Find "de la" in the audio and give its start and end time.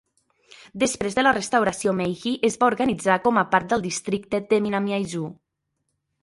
1.17-1.33